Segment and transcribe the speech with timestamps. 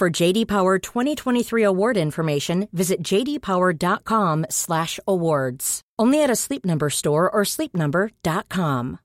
[0.00, 5.82] For JD Power 2023 award information, visit jdpower.com/awards.
[5.98, 8.96] Only at a Sleep Number store or sleepnumber.com.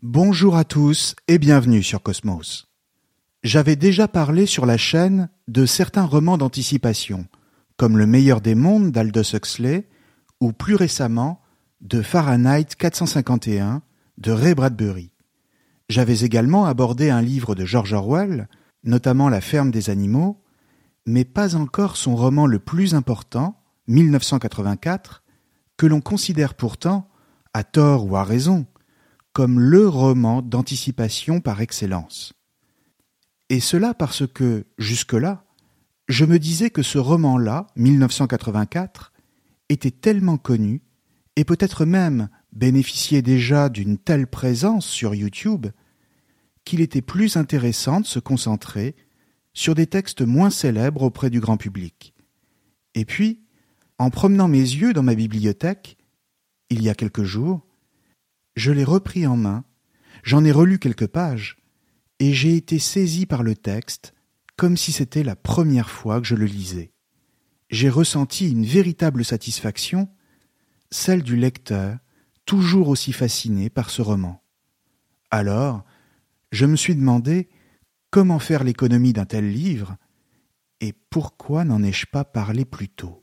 [0.00, 2.68] Bonjour à tous et bienvenue sur Cosmos.
[3.42, 7.26] J'avais déjà parlé sur la chaîne de certains romans d'anticipation,
[7.76, 9.86] comme Le meilleur des mondes d'Aldous Huxley,
[10.40, 11.42] ou plus récemment
[11.82, 13.82] de Fahrenheit 451
[14.16, 15.10] de Ray Bradbury.
[15.88, 18.48] J'avais également abordé un livre de George Orwell,
[18.84, 20.42] notamment La ferme des animaux,
[21.06, 25.22] mais pas encore son roman le plus important, 1984,
[25.78, 27.08] que l'on considère pourtant,
[27.54, 28.66] à tort ou à raison,
[29.32, 32.34] comme le roman d'anticipation par excellence.
[33.48, 35.44] Et cela parce que, jusque-là,
[36.08, 39.12] je me disais que ce roman-là, 1984,
[39.70, 40.82] était tellement connu,
[41.36, 45.66] et peut-être même bénéficiait déjà d'une telle présence sur YouTube,
[46.64, 48.94] qu'il était plus intéressant de se concentrer
[49.54, 52.14] sur des textes moins célèbres auprès du grand public.
[52.94, 53.42] Et puis,
[53.98, 55.96] en promenant mes yeux dans ma bibliothèque,
[56.70, 57.66] il y a quelques jours,
[58.54, 59.64] je l'ai repris en main,
[60.22, 61.58] j'en ai relu quelques pages,
[62.18, 64.14] et j'ai été saisi par le texte
[64.56, 66.90] comme si c'était la première fois que je le lisais.
[67.70, 70.08] J'ai ressenti une véritable satisfaction,
[70.90, 71.98] celle du lecteur,
[72.48, 74.42] toujours aussi fasciné par ce roman.
[75.30, 75.84] Alors,
[76.50, 77.50] je me suis demandé
[78.08, 79.98] comment faire l'économie d'un tel livre,
[80.80, 83.22] et pourquoi n'en ai-je pas parlé plus tôt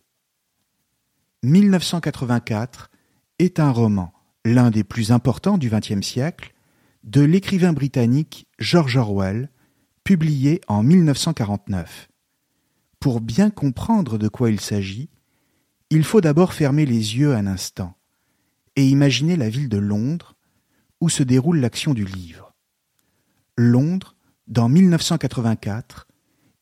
[1.42, 2.92] 1984
[3.40, 4.14] est un roman,
[4.46, 6.54] l'un des plus importants du XXe siècle,
[7.04, 9.50] de l'écrivain britannique George Orwell,
[10.04, 12.10] publié en 1949.
[13.00, 15.10] Pour bien comprendre de quoi il s'agit,
[15.90, 17.96] il faut d'abord fermer les yeux un instant
[18.76, 20.36] et imaginer la ville de Londres
[21.02, 22.54] où se déroule l'action du livre.
[23.58, 24.16] Londres,
[24.48, 26.08] dans 1984,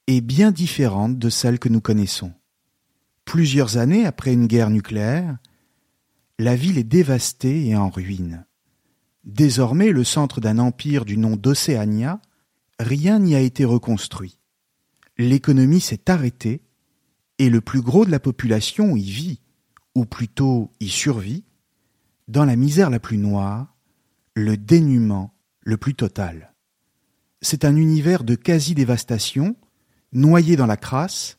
[0.07, 2.34] est bien différente de celle que nous connaissons.
[3.25, 5.38] Plusieurs années après une guerre nucléaire,
[6.40, 8.45] la ville est dévastée et en ruine.
[9.24, 12.22] Désormais le centre d'un empire du nom d'Océania,
[12.80, 14.40] rien n'y a été reconstruit.
[15.18, 16.62] L'économie s'est arrêtée
[17.40, 19.41] et le plus gros de la population y vit,
[19.95, 21.45] ou plutôt y survit,
[22.33, 23.75] dans la misère la plus noire,
[24.33, 26.55] le dénuement le plus total.
[27.41, 29.55] C'est un univers de quasi-dévastation,
[30.13, 31.38] noyé dans la crasse,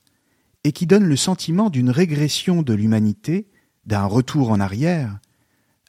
[0.62, 3.50] et qui donne le sentiment d'une régression de l'humanité,
[3.86, 5.18] d'un retour en arrière,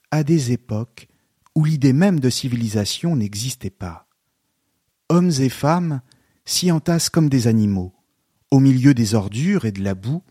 [0.09, 1.07] à des époques
[1.53, 4.07] où l'idée même de civilisation n'existait pas.
[5.09, 6.01] Hommes et femmes
[6.45, 7.93] s'y entassent comme des animaux,
[8.49, 10.23] au milieu des ordures et de la boue,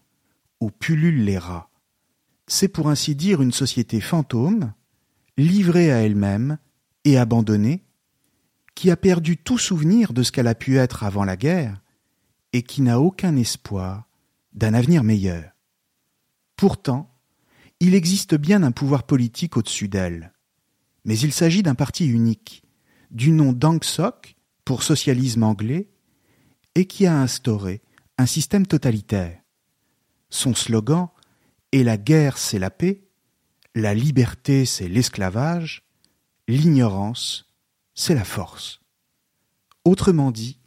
[0.60, 1.70] où pullulent les rats.
[2.46, 4.72] C'est pour ainsi dire une société fantôme,
[5.36, 6.58] livrée à elle-même
[7.04, 7.84] et abandonnée,
[8.74, 11.80] qui a perdu tout souvenir de ce qu'elle a pu être avant la guerre,
[12.52, 14.08] et qui n'a aucun espoir
[14.52, 15.50] d'un avenir meilleur.
[16.56, 17.10] Pourtant,
[17.80, 20.34] il existe bien un pouvoir politique au-dessus d'elle
[21.04, 22.64] mais il s'agit d'un parti unique,
[23.10, 25.88] du nom Dang Sok pour socialisme anglais,
[26.74, 27.82] et qui a instauré
[28.18, 29.38] un système totalitaire.
[30.30, 31.08] Son slogan
[31.74, 33.02] est la guerre c'est la paix,
[33.74, 35.82] la liberté c'est l'esclavage,
[36.46, 37.52] l'ignorance
[37.94, 38.80] c'est la force.
[39.84, 40.60] Autrement dit,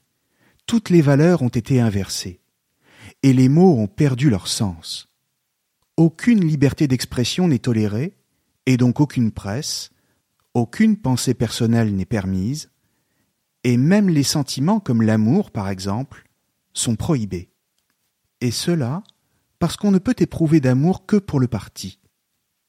[0.66, 2.42] toutes les valeurs ont été inversées,
[3.24, 5.10] et les mots ont perdu leur sens.
[5.96, 8.18] Aucune liberté d'expression n'est tolérée,
[8.66, 9.92] et donc aucune presse,
[10.54, 12.70] aucune pensée personnelle n'est permise,
[13.64, 16.28] et même les sentiments comme l'amour, par exemple,
[16.74, 17.50] sont prohibés.
[18.42, 19.04] Et cela
[19.60, 22.00] parce qu'on ne peut éprouver d'amour que pour le parti,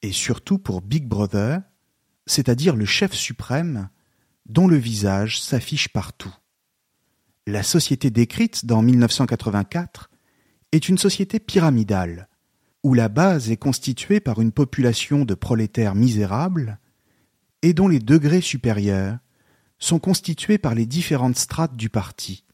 [0.01, 1.61] et surtout pour Big Brother,
[2.25, 3.89] c'est-à-dire le chef suprême
[4.45, 6.33] dont le visage s'affiche partout.
[7.47, 10.09] La société décrite dans 1984
[10.71, 12.29] est une société pyramidale,
[12.83, 16.79] où la base est constituée par une population de prolétaires misérables
[17.61, 19.17] et dont les degrés supérieurs
[19.79, 22.45] sont constitués par les différentes strates du parti,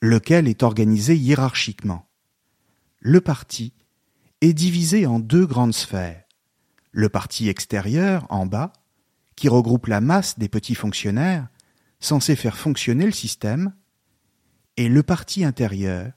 [0.00, 2.06] lequel est organisé hiérarchiquement.
[3.04, 3.72] Le parti
[4.42, 6.22] est divisé en deux grandes sphères.
[6.92, 8.72] Le parti extérieur, en bas,
[9.34, 11.48] qui regroupe la masse des petits fonctionnaires,
[11.98, 13.74] censés faire fonctionner le système,
[14.76, 16.12] et le parti intérieur,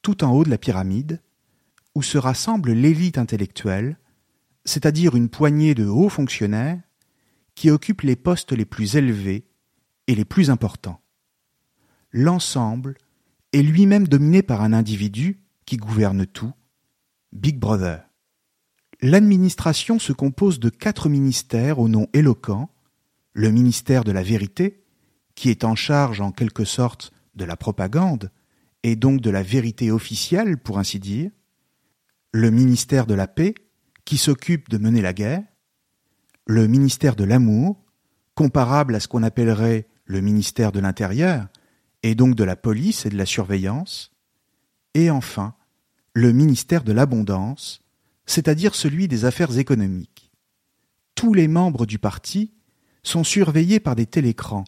[0.00, 1.20] tout en haut de la pyramide,
[1.94, 3.98] où se rassemble l'élite intellectuelle,
[4.64, 6.80] c'est-à-dire une poignée de hauts fonctionnaires
[7.54, 9.46] qui occupent les postes les plus élevés
[10.06, 11.02] et les plus importants.
[12.12, 12.96] L'ensemble
[13.52, 16.52] est lui-même dominé par un individu qui gouverne tout,
[17.32, 18.08] Big Brother.
[19.00, 22.70] L'administration se compose de quatre ministères au nom éloquent,
[23.32, 24.84] le ministère de la vérité,
[25.34, 28.30] qui est en charge en quelque sorte de la propagande,
[28.82, 31.30] et donc de la vérité officielle, pour ainsi dire,
[32.32, 33.54] le ministère de la paix,
[34.04, 35.42] qui s'occupe de mener la guerre,
[36.46, 37.82] le ministère de l'amour,
[38.34, 41.48] comparable à ce qu'on appellerait le ministère de l'Intérieur,
[42.02, 44.13] et donc de la police et de la surveillance,
[44.94, 45.54] et enfin
[46.14, 47.82] le ministère de l'Abondance,
[48.26, 50.30] c'est-à-dire celui des affaires économiques.
[51.14, 52.52] Tous les membres du parti
[53.02, 54.64] sont surveillés par des télécrans,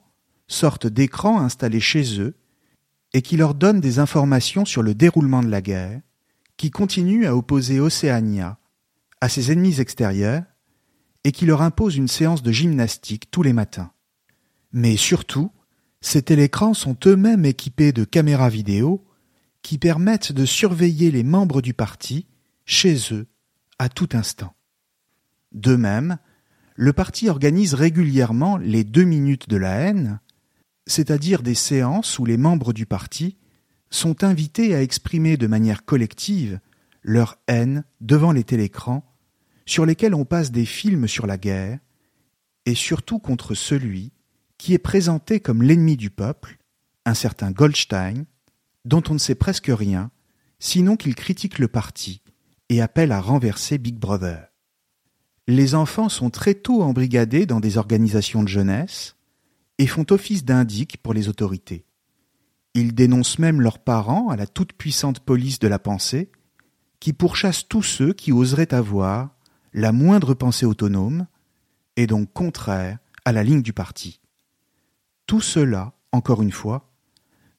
[0.49, 2.37] sortes d'écrans installés chez eux,
[3.14, 6.00] et qui leur donnent des informations sur le déroulement de la guerre,
[6.56, 8.58] qui continue à opposer Océania
[9.20, 10.43] à ses ennemis extérieurs,
[11.25, 13.90] et qui leur impose une séance de gymnastique tous les matins.
[14.73, 15.50] Mais surtout,
[16.00, 19.05] ces télécrans sont eux-mêmes équipés de caméras vidéo
[19.66, 22.28] qui permettent de surveiller les membres du parti
[22.66, 23.26] chez eux
[23.80, 24.54] à tout instant.
[25.50, 26.18] De même,
[26.76, 30.20] le parti organise régulièrement les deux minutes de la haine,
[30.86, 33.38] c'est-à-dire des séances où les membres du parti
[33.90, 36.60] sont invités à exprimer de manière collective
[37.02, 39.04] leur haine devant les télécrans
[39.64, 41.80] sur lesquels on passe des films sur la guerre,
[42.66, 44.12] et surtout contre celui
[44.58, 46.56] qui est présenté comme l'ennemi du peuple,
[47.04, 48.26] un certain Goldstein,
[48.86, 50.10] dont on ne sait presque rien,
[50.58, 52.22] sinon qu'il critique le parti
[52.68, 54.46] et appelle à renverser Big Brother.
[55.48, 59.16] Les enfants sont très tôt embrigadés dans des organisations de jeunesse
[59.78, 61.84] et font office d'indic pour les autorités.
[62.74, 66.30] Ils dénoncent même leurs parents à la toute-puissante police de la pensée,
[67.00, 69.30] qui pourchasse tous ceux qui oseraient avoir
[69.72, 71.26] la moindre pensée autonome,
[71.96, 74.20] et donc contraire à la ligne du parti.
[75.26, 76.85] Tout cela, encore une fois,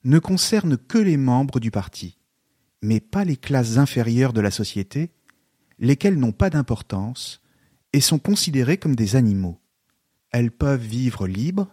[0.04, 2.18] ne concerne que les membres du parti,
[2.82, 5.12] mais pas les classes inférieures de la société,
[5.78, 7.40] lesquelles n'ont pas d'importance
[7.92, 9.60] et sont considérées comme des animaux.
[10.30, 11.68] Elles peuvent vivre libres,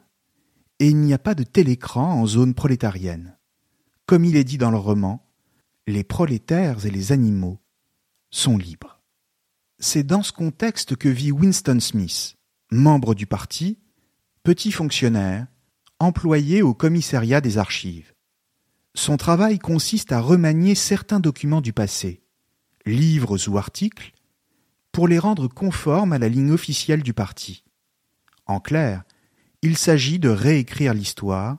[0.79, 3.37] et il n'y a pas de télécran en zone prolétarienne.
[4.05, 5.25] Comme il est dit dans le roman,
[5.87, 7.59] les prolétaires et les animaux
[8.29, 9.01] sont libres.
[9.79, 12.37] C'est dans ce contexte que vit Winston Smith,
[12.71, 13.79] membre du parti,
[14.43, 15.47] petit fonctionnaire,
[15.99, 18.14] employé au commissariat des archives.
[18.95, 22.23] Son travail consiste à remanier certains documents du passé,
[22.85, 24.13] livres ou articles,
[24.93, 27.65] pour les rendre conformes à la ligne officielle du parti.
[28.45, 29.03] En clair,
[29.61, 31.57] il s'agit de réécrire l'histoire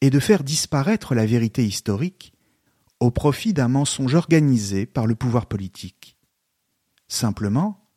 [0.00, 2.32] et de faire disparaître la vérité historique
[3.00, 6.16] au profit d'un mensonge organisé par le pouvoir politique.
[7.08, 7.88] Simplement,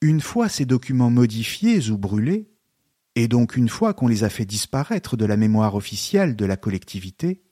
[0.00, 2.48] une fois ces documents modifiés ou brûlés,
[3.16, 6.56] et donc une fois qu'on les a fait disparaître de la mémoire officielle de la
[6.56, 7.42] collectivité,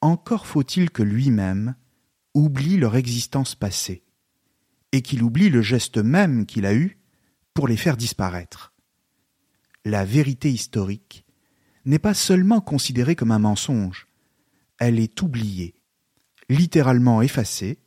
[0.00, 1.74] encore faut-il que lui-même
[2.34, 4.04] oublie leur existence passée,
[4.92, 6.98] et qu'il oublie le geste même qu'il a eu
[7.54, 8.72] pour les faire disparaître.
[9.84, 11.24] La vérité historique
[11.84, 14.08] n'est pas seulement considérée comme un mensonge,
[14.78, 15.74] elle est oubliée,
[16.48, 17.78] littéralement effacée,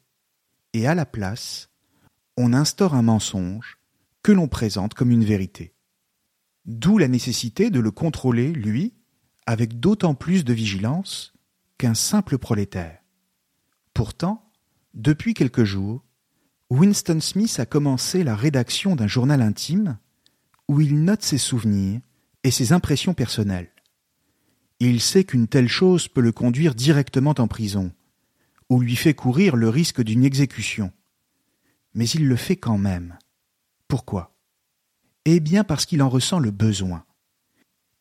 [0.73, 1.69] et à la place,
[2.37, 3.77] on instaure un mensonge
[4.23, 5.73] que l'on présente comme une vérité.
[6.65, 8.93] D'où la nécessité de le contrôler, lui,
[9.45, 11.32] avec d'autant plus de vigilance
[11.77, 12.99] qu'un simple prolétaire.
[13.93, 14.51] Pourtant,
[14.93, 16.03] depuis quelques jours,
[16.69, 19.97] Winston Smith a commencé la rédaction d'un journal intime
[20.67, 22.01] où il note ses souvenirs
[22.43, 23.71] et ses impressions personnelles.
[24.79, 27.91] Il sait qu'une telle chose peut le conduire directement en prison,
[28.69, 30.91] ou lui fait courir le risque d'une exécution.
[31.93, 33.17] Mais il le fait quand même.
[33.87, 34.35] Pourquoi?
[35.25, 37.05] Eh bien parce qu'il en ressent le besoin.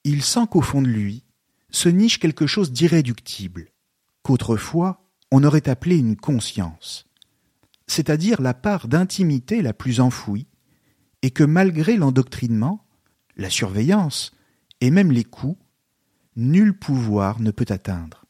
[0.04, 1.24] Il sent qu'au fond de lui,
[1.72, 3.72] se niche quelque chose d'irréductible,
[4.22, 7.06] qu'autrefois on aurait appelé une conscience,
[7.86, 10.46] c'est-à-dire la part d'intimité la plus enfouie,
[11.22, 12.84] et que malgré l'endoctrinement,
[13.36, 14.32] la surveillance
[14.80, 15.58] et même les coups,
[16.36, 18.24] nul pouvoir ne peut atteindre.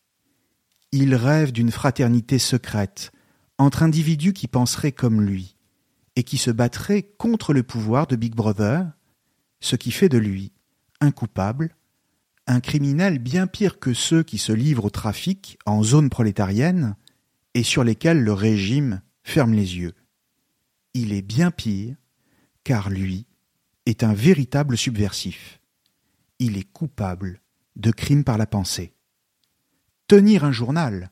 [0.92, 3.12] Il rêve d'une fraternité secrète
[3.58, 5.56] entre individus qui penseraient comme lui
[6.16, 8.87] et qui se battraient contre le pouvoir de Big Brother,
[9.61, 10.52] ce qui fait de lui
[11.00, 11.75] un coupable,
[12.46, 16.96] un criminel bien pire que ceux qui se livrent au trafic en zone prolétarienne
[17.54, 19.94] et sur lesquels le régime ferme les yeux.
[20.94, 21.96] Il est bien pire,
[22.64, 23.26] car lui
[23.87, 25.61] est un véritable subversif.
[26.38, 27.40] Il est coupable
[27.76, 28.94] de crimes par la pensée.
[30.08, 31.11] Tenir un journal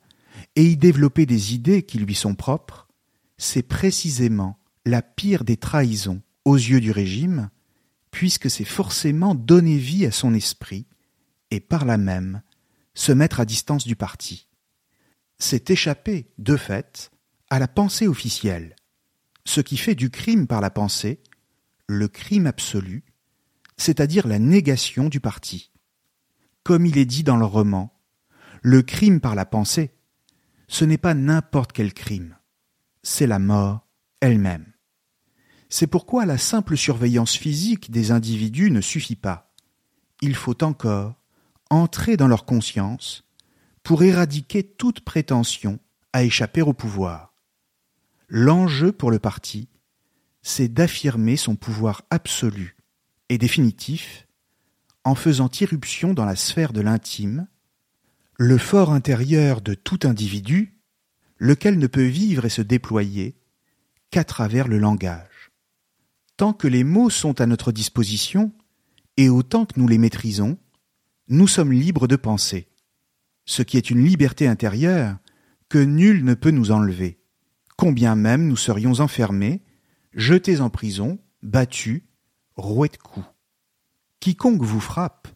[0.56, 2.88] et y développer des idées qui lui sont propres,
[3.38, 7.50] c'est précisément la pire des trahisons aux yeux du régime,
[8.10, 10.86] puisque c'est forcément donner vie à son esprit
[11.50, 12.42] et par là même
[12.94, 14.48] se mettre à distance du parti.
[15.38, 17.10] C'est échapper, de fait,
[17.48, 18.76] à la pensée officielle,
[19.44, 21.22] ce qui fait du crime par la pensée
[21.86, 23.04] le crime absolu,
[23.76, 25.72] c'est-à-dire la négation du parti.
[26.62, 27.92] Comme il est dit dans le roman,
[28.62, 29.90] le crime par la pensée,
[30.68, 32.36] ce n'est pas n'importe quel crime,
[33.02, 33.88] c'est la mort
[34.20, 34.72] elle-même.
[35.68, 39.52] C'est pourquoi la simple surveillance physique des individus ne suffit pas.
[40.20, 41.19] Il faut encore
[41.70, 43.24] entrer dans leur conscience
[43.82, 45.78] pour éradiquer toute prétention
[46.12, 47.34] à échapper au pouvoir.
[48.28, 49.68] L'enjeu pour le parti,
[50.42, 52.76] c'est d'affirmer son pouvoir absolu
[53.28, 54.26] et définitif
[55.04, 57.46] en faisant irruption dans la sphère de l'intime,
[58.36, 60.78] le fort intérieur de tout individu,
[61.38, 63.36] lequel ne peut vivre et se déployer
[64.10, 65.50] qu'à travers le langage.
[66.36, 68.52] Tant que les mots sont à notre disposition,
[69.16, 70.58] et autant que nous les maîtrisons,
[71.30, 72.66] nous sommes libres de penser,
[73.46, 75.16] ce qui est une liberté intérieure
[75.68, 77.20] que nul ne peut nous enlever,
[77.76, 79.62] combien même nous serions enfermés,
[80.12, 82.02] jetés en prison, battus,
[82.56, 83.26] roués de coups.
[84.18, 85.28] Quiconque vous frappe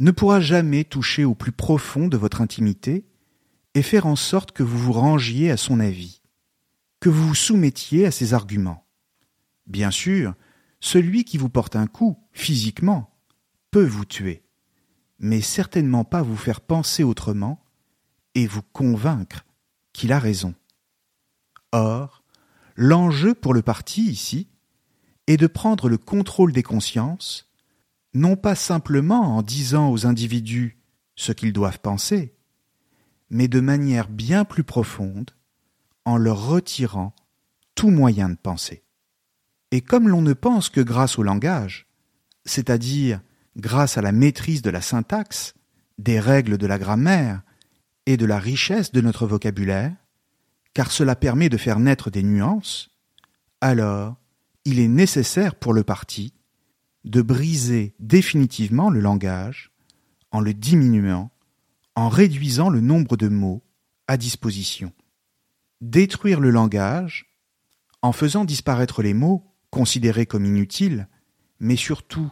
[0.00, 3.06] ne pourra jamais toucher au plus profond de votre intimité
[3.74, 6.20] et faire en sorte que vous vous rangiez à son avis,
[7.00, 8.86] que vous vous soumettiez à ses arguments.
[9.66, 10.34] Bien sûr,
[10.80, 13.18] celui qui vous porte un coup, physiquement,
[13.70, 14.42] peut vous tuer,
[15.18, 17.62] mais certainement pas vous faire penser autrement
[18.34, 19.44] et vous convaincre
[19.92, 20.54] qu'il a raison.
[21.72, 22.22] Or,
[22.76, 24.48] l'enjeu pour le parti ici
[25.26, 27.50] est de prendre le contrôle des consciences,
[28.14, 30.78] non pas simplement en disant aux individus
[31.16, 32.34] ce qu'ils doivent penser,
[33.28, 35.32] mais de manière bien plus profonde,
[36.04, 37.14] en leur retirant
[37.74, 38.82] tout moyen de penser.
[39.70, 41.86] Et comme l'on ne pense que grâce au langage,
[42.46, 43.20] c'est-à-dire
[43.58, 45.54] grâce à la maîtrise de la syntaxe,
[45.98, 47.42] des règles de la grammaire
[48.06, 49.94] et de la richesse de notre vocabulaire,
[50.74, 52.90] car cela permet de faire naître des nuances,
[53.60, 54.16] alors
[54.64, 56.34] il est nécessaire pour le parti
[57.04, 59.72] de briser définitivement le langage
[60.30, 61.30] en le diminuant,
[61.94, 63.64] en réduisant le nombre de mots
[64.06, 64.92] à disposition.
[65.80, 67.34] Détruire le langage
[68.02, 71.08] en faisant disparaître les mots considérés comme inutiles,
[71.60, 72.30] mais surtout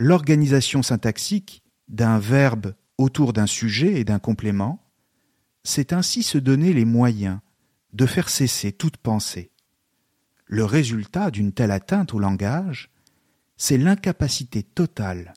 [0.00, 4.80] l'organisation syntaxique d'un verbe autour d'un sujet et d'un complément,
[5.64, 7.40] c'est ainsi se donner les moyens
[7.94, 9.50] de faire cesser toute pensée.
[10.46, 12.92] Le résultat d'une telle atteinte au langage,
[13.56, 15.34] c'est l'incapacité totale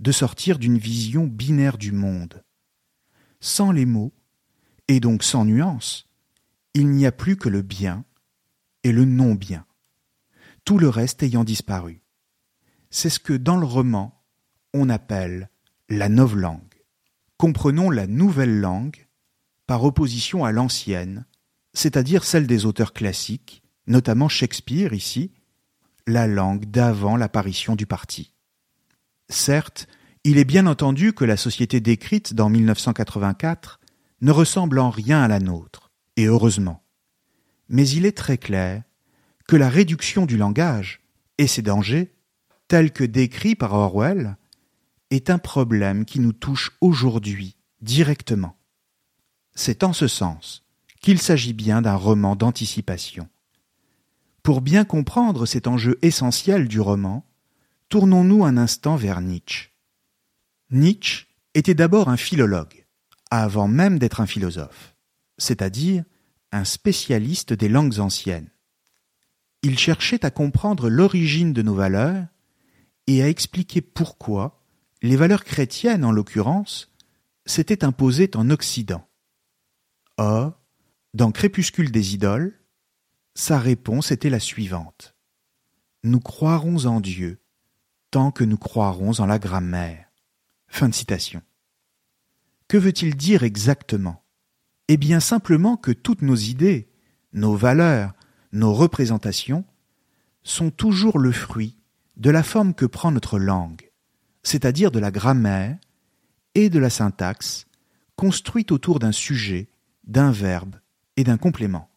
[0.00, 2.42] de sortir d'une vision binaire du monde.
[3.38, 4.12] Sans les mots,
[4.88, 6.08] et donc sans nuance,
[6.74, 8.04] il n'y a plus que le bien
[8.82, 9.66] et le non-bien,
[10.64, 11.99] tout le reste ayant disparu
[12.90, 14.20] c'est ce que dans le roman
[14.72, 15.48] on appelle
[15.88, 16.62] la langue.
[17.36, 19.06] Comprenons la nouvelle langue
[19.66, 21.26] par opposition à l'ancienne,
[21.72, 25.32] c'est-à-dire celle des auteurs classiques, notamment Shakespeare ici,
[26.06, 28.32] la langue d'avant l'apparition du parti.
[29.28, 29.88] Certes,
[30.24, 33.80] il est bien entendu que la société décrite dans 1984
[34.20, 36.84] ne ressemble en rien à la nôtre, et heureusement.
[37.68, 38.82] Mais il est très clair
[39.48, 41.00] que la réduction du langage
[41.38, 42.12] et ses dangers
[42.70, 44.36] tel que décrit par Orwell,
[45.10, 48.56] est un problème qui nous touche aujourd'hui directement.
[49.56, 50.62] C'est en ce sens
[51.02, 53.28] qu'il s'agit bien d'un roman d'anticipation.
[54.44, 57.26] Pour bien comprendre cet enjeu essentiel du roman,
[57.88, 59.70] tournons-nous un instant vers Nietzsche.
[60.70, 62.86] Nietzsche était d'abord un philologue,
[63.32, 64.94] avant même d'être un philosophe,
[65.38, 66.04] c'est-à-dire
[66.52, 68.52] un spécialiste des langues anciennes.
[69.64, 72.26] Il cherchait à comprendre l'origine de nos valeurs
[73.06, 74.62] et à expliquer pourquoi
[75.02, 76.92] les valeurs chrétiennes, en l'occurrence,
[77.46, 79.06] s'étaient imposées en Occident.
[80.16, 80.60] Or,
[81.14, 82.60] dans Crépuscule des idoles,
[83.34, 85.14] sa réponse était la suivante.
[86.04, 87.40] Nous croirons en Dieu
[88.10, 90.10] tant que nous croirons en la grammaire.
[92.68, 94.22] Que veut-il dire exactement?
[94.88, 96.92] Eh bien simplement que toutes nos idées,
[97.32, 98.12] nos valeurs,
[98.52, 99.64] nos représentations
[100.42, 101.79] sont toujours le fruit
[102.20, 103.90] de la forme que prend notre langue,
[104.42, 105.78] c'est-à-dire de la grammaire
[106.54, 107.66] et de la syntaxe
[108.14, 109.70] construite autour d'un sujet,
[110.04, 110.76] d'un verbe
[111.16, 111.88] et d'un complément.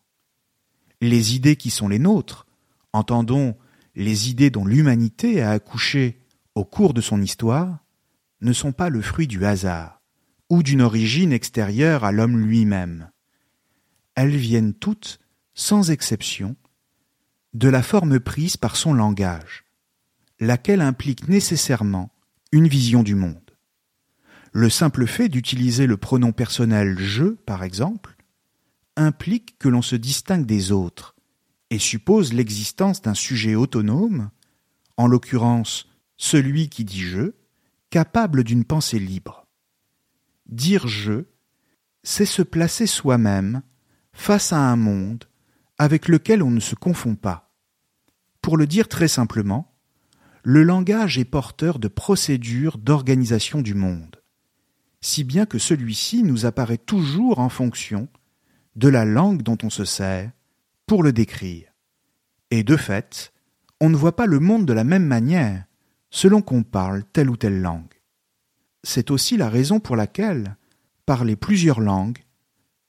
[1.01, 2.47] Les idées qui sont les nôtres,
[2.93, 3.57] entendons
[3.95, 6.21] les idées dont l'humanité a accouché
[6.55, 7.79] au cours de son histoire,
[8.39, 10.01] ne sont pas le fruit du hasard
[10.49, 13.11] ou d'une origine extérieure à l'homme lui-même.
[14.15, 15.19] Elles viennent toutes,
[15.53, 16.55] sans exception,
[17.53, 19.62] de la forme prise par son langage,
[20.43, 22.12] laquelle implique nécessairement
[22.51, 23.39] une vision du monde.
[24.51, 28.15] Le simple fait d'utiliser le pronom personnel je, par exemple,
[28.95, 31.15] implique que l'on se distingue des autres
[31.69, 34.29] et suppose l'existence d'un sujet autonome,
[34.97, 37.33] en l'occurrence celui qui dit je,
[37.89, 39.47] capable d'une pensée libre.
[40.45, 41.25] Dire je,
[42.03, 43.63] c'est se placer soi-même
[44.12, 45.23] face à un monde
[45.79, 47.55] avec lequel on ne se confond pas.
[48.41, 49.72] Pour le dire très simplement,
[50.43, 54.21] le langage est porteur de procédures d'organisation du monde,
[55.00, 58.09] si bien que celui-ci nous apparaît toujours en fonction
[58.75, 60.31] de la langue dont on se sert
[60.85, 61.71] pour le décrire.
[62.51, 63.31] Et de fait,
[63.79, 65.63] on ne voit pas le monde de la même manière
[66.09, 68.01] selon qu'on parle telle ou telle langue.
[68.83, 70.57] C'est aussi la raison pour laquelle
[71.05, 72.19] parler plusieurs langues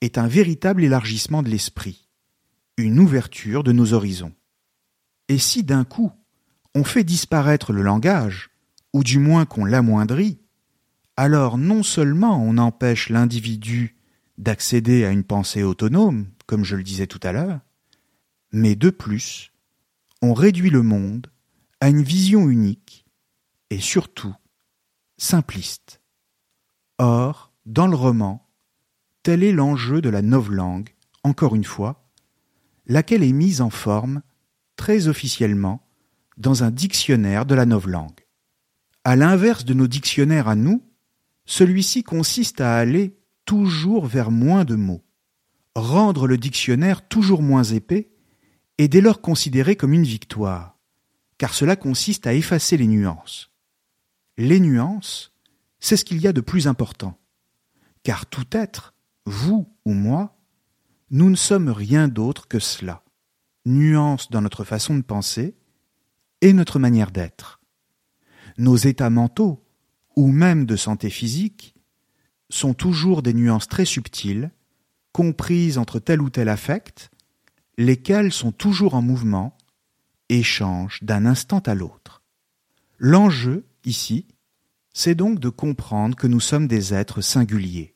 [0.01, 2.09] est un véritable élargissement de l'esprit,
[2.75, 4.33] une ouverture de nos horizons.
[5.29, 6.11] Et si d'un coup
[6.75, 8.51] on fait disparaître le langage,
[8.93, 10.39] ou du moins qu'on l'amoindrit,
[11.17, 13.95] alors non seulement on empêche l'individu
[14.37, 17.61] d'accéder à une pensée autonome, comme je le disais tout à l'heure,
[18.51, 19.53] mais de plus,
[20.21, 21.31] on réduit le monde
[21.79, 23.05] à une vision unique
[23.69, 24.35] et surtout
[25.17, 26.01] simpliste.
[26.97, 28.49] Or, dans le roman,
[29.23, 32.09] tel est l'enjeu de la novlangue, encore une fois,
[32.85, 34.21] laquelle est mise en forme,
[34.75, 35.84] très officiellement,
[36.37, 38.25] dans un dictionnaire de la novlangue.
[39.03, 40.83] À l'inverse de nos dictionnaires à nous,
[41.45, 45.03] celui-ci consiste à aller toujours vers moins de mots,
[45.75, 48.09] rendre le dictionnaire toujours moins épais
[48.77, 50.77] et dès lors considéré comme une victoire,
[51.37, 53.51] car cela consiste à effacer les nuances.
[54.37, 55.33] Les nuances,
[55.79, 57.17] c'est ce qu'il y a de plus important,
[58.03, 58.95] car tout être,
[59.25, 60.37] vous ou moi,
[61.11, 63.03] nous ne sommes rien d'autre que cela,
[63.65, 65.55] nuances dans notre façon de penser
[66.45, 67.59] et notre manière d'être.
[68.59, 69.65] Nos états mentaux,
[70.15, 71.73] ou même de santé physique,
[72.51, 74.51] sont toujours des nuances très subtiles,
[75.11, 77.09] comprises entre tel ou tel affect,
[77.79, 79.57] lesquelles sont toujours en mouvement
[80.29, 82.21] et changent d'un instant à l'autre.
[82.99, 84.27] L'enjeu, ici,
[84.93, 87.95] c'est donc de comprendre que nous sommes des êtres singuliers,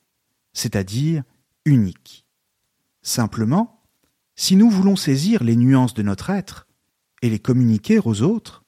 [0.53, 1.21] c'est-à-dire
[1.65, 2.25] uniques.
[3.03, 3.83] Simplement,
[4.35, 6.65] si nous voulons saisir les nuances de notre être
[7.21, 8.63] et les communiquer aux autres,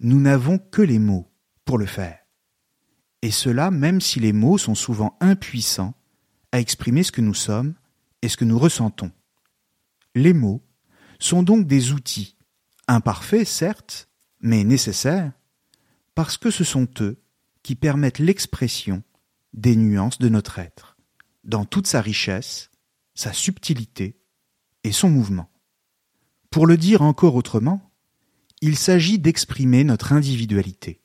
[0.00, 1.30] nous n'avons que les mots
[1.64, 2.18] pour le faire.
[3.22, 5.94] Et cela même si les mots sont souvent impuissants
[6.52, 7.74] à exprimer ce que nous sommes
[8.22, 9.10] et ce que nous ressentons.
[10.14, 10.62] Les mots
[11.18, 12.36] sont donc des outils,
[12.86, 14.08] imparfaits certes,
[14.40, 15.32] mais nécessaires,
[16.14, 17.20] parce que ce sont eux
[17.62, 19.02] qui permettent l'expression
[19.54, 20.96] des nuances de notre être,
[21.44, 22.70] dans toute sa richesse,
[23.14, 24.20] sa subtilité
[24.84, 25.50] et son mouvement.
[26.54, 27.90] Pour le dire encore autrement,
[28.60, 31.00] il s'agit d'exprimer notre individualité.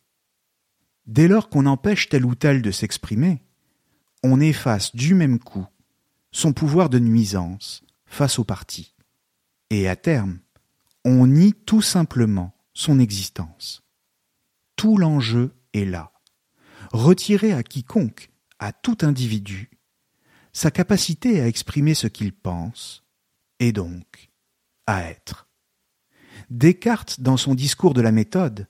[1.08, 3.42] Dès lors qu'on empêche tel ou tel de s'exprimer,
[4.22, 5.66] on efface du même coup
[6.32, 8.94] son pouvoir de nuisance face au parti.
[9.72, 10.38] Et à terme,
[11.04, 13.82] on nie tout simplement son existence.
[14.76, 16.12] Tout l'enjeu est là.
[16.92, 19.72] Retirer à quiconque, à tout individu,
[20.54, 23.04] sa capacité à exprimer ce qu'il pense,
[23.60, 24.29] et donc
[24.98, 25.48] être.
[26.50, 28.68] Descartes, dans son discours de la méthode,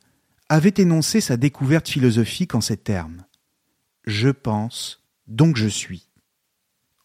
[0.49, 3.25] avait énoncé sa découverte philosophique en ces termes.
[4.05, 6.09] Je pense, donc je suis.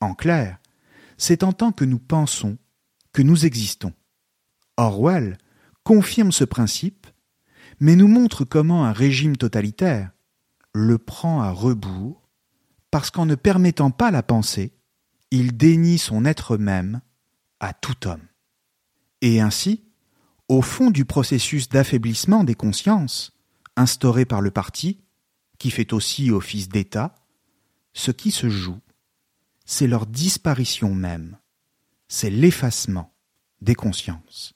[0.01, 0.59] En clair,
[1.19, 2.59] c'est en tant que nous pensons
[3.13, 3.93] que nous existons.
[4.77, 5.39] Orwell
[5.85, 7.07] confirme ce principe,
[7.79, 10.11] mais nous montre comment un régime totalitaire
[10.73, 12.29] le prend à rebours,
[12.91, 14.73] parce qu'en ne permettant pas la pensée,
[15.31, 17.01] il dénie son être même
[17.61, 18.27] à tout homme.
[19.21, 19.85] Et ainsi,
[20.49, 23.33] au fond du processus d'affaiblissement des consciences,
[23.77, 25.01] instauré par le parti,
[25.59, 27.15] qui fait aussi office d'État,
[27.93, 28.81] ce qui se joue,
[29.65, 31.39] c'est leur disparition même,
[32.09, 33.15] c'est l'effacement
[33.61, 34.55] des consciences.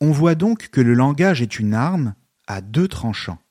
[0.00, 2.14] On voit donc que le langage est une arme
[2.46, 3.42] à deux tranchants,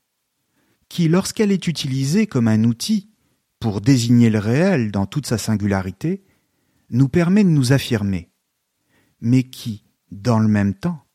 [0.88, 3.12] qui, lorsqu'elle est utilisée comme un outil
[3.60, 6.24] pour désigner le réel dans toute sa singularité,
[6.90, 8.32] nous permet de nous affirmer,
[9.22, 11.06] mais qui, dans le même temps,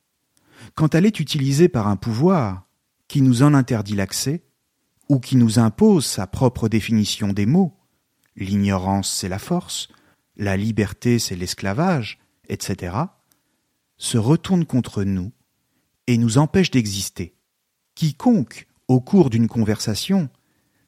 [0.74, 2.66] quand elle est utilisée par un pouvoir
[3.08, 4.44] qui nous en interdit l'accès,
[5.08, 7.78] ou qui nous impose sa propre définition des mots,
[8.36, 9.88] l'ignorance c'est la force,
[10.36, 12.96] la liberté c'est l'esclavage, etc.,
[13.96, 15.32] se retourne contre nous
[16.06, 17.36] et nous empêche d'exister.
[17.94, 20.28] Quiconque, au cours d'une conversation,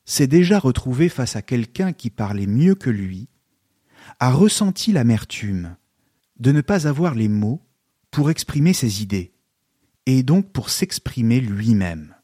[0.04, 3.28] s'est déjà retrouvé face à quelqu'un qui parlait mieux que lui,
[4.18, 5.76] a ressenti l'amertume
[6.38, 7.65] de ne pas avoir les mots
[8.10, 9.34] pour exprimer ses idées,
[10.06, 12.14] et donc pour s'exprimer lui-même.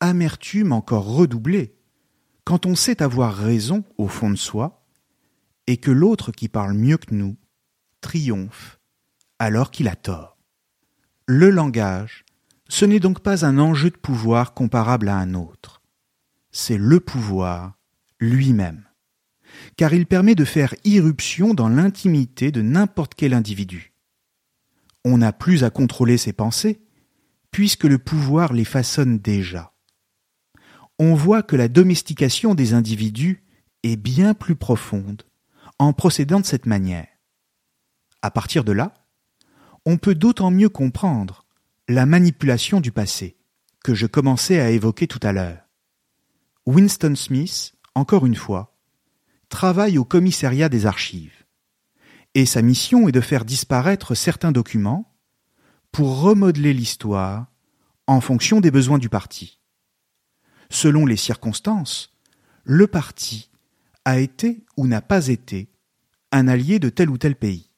[0.00, 1.76] Amertume encore redoublée,
[2.44, 4.84] quand on sait avoir raison au fond de soi,
[5.66, 7.36] et que l'autre qui parle mieux que nous
[8.00, 8.80] triomphe
[9.38, 10.38] alors qu'il a tort.
[11.26, 12.24] Le langage,
[12.68, 15.82] ce n'est donc pas un enjeu de pouvoir comparable à un autre,
[16.50, 17.78] c'est le pouvoir
[18.18, 18.84] lui-même,
[19.76, 23.91] car il permet de faire irruption dans l'intimité de n'importe quel individu.
[25.04, 26.82] On n'a plus à contrôler ses pensées,
[27.50, 29.72] puisque le pouvoir les façonne déjà.
[30.98, 33.44] On voit que la domestication des individus
[33.82, 35.22] est bien plus profonde
[35.78, 37.08] en procédant de cette manière.
[38.22, 38.94] À partir de là,
[39.84, 41.44] on peut d'autant mieux comprendre
[41.88, 43.36] la manipulation du passé
[43.82, 45.58] que je commençais à évoquer tout à l'heure.
[46.66, 48.78] Winston Smith, encore une fois,
[49.48, 51.41] travaille au commissariat des archives,
[52.34, 55.12] et sa mission est de faire disparaître certains documents
[55.90, 57.46] pour remodeler l'histoire
[58.06, 59.60] en fonction des besoins du parti.
[60.70, 62.16] Selon les circonstances,
[62.64, 63.50] le parti
[64.04, 65.68] a été ou n'a pas été
[66.32, 67.68] un allié de tel ou tel pays.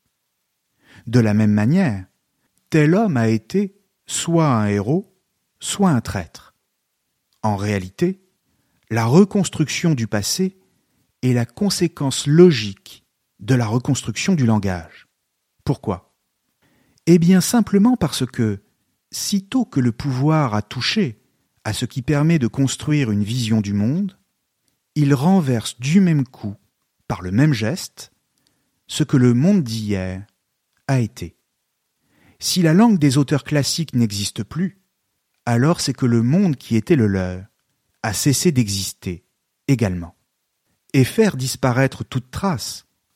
[1.07, 2.07] De la même manière,
[2.71, 5.13] tel homme a été soit un héros,
[5.59, 6.55] soit un traître.
[7.43, 8.23] En réalité,
[8.91, 10.57] la reconstruction du passé
[11.23, 13.04] est la conséquence logique
[13.45, 15.07] de la reconstruction du langage.
[15.65, 16.15] Pourquoi?
[17.07, 18.63] Eh bien simplement parce que,
[19.13, 21.21] sitôt que le pouvoir a touché
[21.63, 24.19] à ce qui permet de construire une vision du monde,
[24.95, 26.57] il renverse du même coup,
[27.07, 28.13] par le même geste,
[28.87, 30.27] ce que le monde d'hier
[30.89, 31.37] a été.
[32.39, 34.81] Si la langue des auteurs classiques n'existe plus,
[35.45, 37.45] alors c'est que le monde qui était le leur
[38.03, 39.25] a cessé d'exister
[39.69, 40.17] également.
[40.95, 42.87] Et faire disparaître toute trace,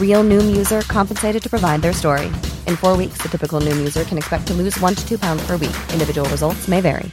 [0.00, 2.26] Real Noom user compensated to provide their story.
[2.66, 5.46] In four weeks, the typical Noom user can expect to lose one to two pounds
[5.46, 5.76] per week.
[5.92, 7.12] Individual results may vary.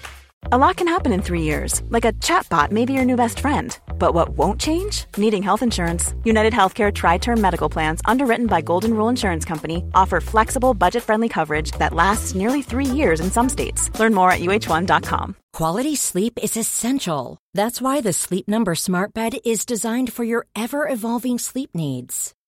[0.51, 3.39] A lot can happen in three years, like a chatbot may be your new best
[3.39, 3.75] friend.
[3.97, 5.05] But what won't change?
[5.17, 6.13] Needing health insurance.
[6.23, 11.01] United Healthcare Tri Term Medical Plans, underwritten by Golden Rule Insurance Company, offer flexible, budget
[11.01, 13.89] friendly coverage that lasts nearly three years in some states.
[13.99, 15.35] Learn more at uh1.com.
[15.53, 17.39] Quality sleep is essential.
[17.55, 22.35] That's why the Sleep Number Smart Bed is designed for your ever evolving sleep needs.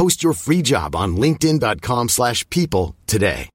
[0.00, 3.50] Post your free job on linkedin.com/people slash people today.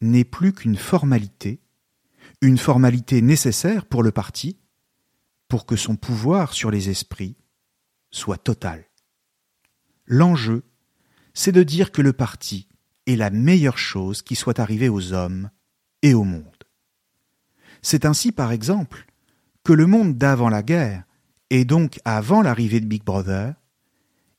[0.00, 1.60] n'est plus qu'une formalité,
[2.40, 4.56] une formalité nécessaire pour le parti,
[5.48, 7.36] pour que son pouvoir sur les esprits
[8.10, 8.86] soit total.
[10.06, 10.64] L'enjeu,
[11.34, 12.68] c'est de dire que le parti
[13.06, 15.50] est la meilleure chose qui soit arrivée aux hommes
[16.00, 16.64] et au monde.
[17.82, 19.04] C'est ainsi, par exemple,
[19.62, 21.04] que le monde d'avant la guerre,
[21.50, 23.54] et donc avant l'arrivée de Big Brother,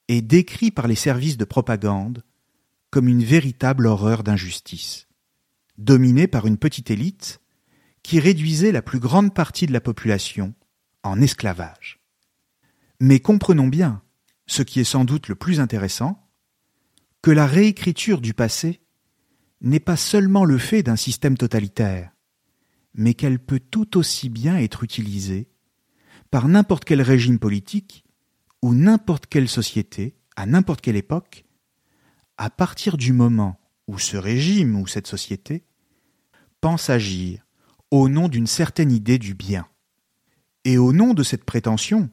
[0.08, 2.24] est décrit par les services de propagande
[2.90, 5.08] comme une véritable horreur d'injustice,
[5.78, 7.42] dominée par une petite élite
[8.02, 10.56] qui réduisait la plus grande partie de la population
[11.04, 12.00] en esclavage.
[13.00, 14.02] Mais comprenons bien,
[14.48, 16.28] ce qui est sans doute le plus intéressant,
[17.22, 18.82] que la réécriture du passé
[19.62, 22.12] n'est pas seulement le fait d'un système totalitaire,
[22.96, 25.50] mais qu'elle peut tout aussi bien être utilisée
[26.32, 28.04] par n'importe quel régime politique
[28.62, 31.46] ou n'importe quelle société, à n'importe quelle époque,
[32.38, 35.64] à partir du moment où ce régime ou cette société
[36.62, 37.46] pense agir
[37.92, 39.68] au nom d'une certaine idée du bien.
[40.66, 42.10] Et au nom de cette prétention,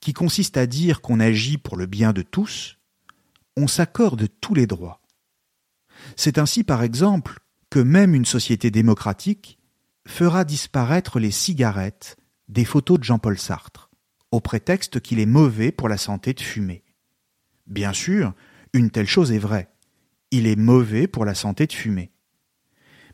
[0.00, 2.78] qui consiste à dire qu'on agit pour le bien de tous,
[3.56, 5.00] on s'accorde tous les droits.
[6.16, 7.40] C'est ainsi, par exemple,
[7.70, 9.58] que même une société démocratique
[10.06, 12.16] fera disparaître les cigarettes
[12.48, 13.90] des photos de Jean-Paul Sartre,
[14.30, 16.84] au prétexte qu'il est mauvais pour la santé de fumer.
[17.66, 18.34] Bien sûr,
[18.72, 19.68] une telle chose est vraie.
[20.30, 22.12] Il est mauvais pour la santé de fumer.